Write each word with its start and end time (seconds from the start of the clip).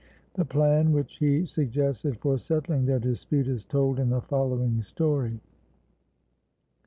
The 0.33 0.45
plan 0.45 0.93
which 0.93 1.17
he 1.17 1.45
suggested 1.45 2.17
for 2.17 2.39
settling 2.39 2.87
their 2.87 2.97
dispute 2.97 3.47
is 3.47 3.63
told 3.63 3.99
in 3.99 4.09
the 4.09 4.19
following 4.21 4.81
story. 4.81 5.39